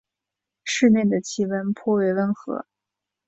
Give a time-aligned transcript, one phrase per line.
[0.63, 2.65] 市内的气候颇为温和。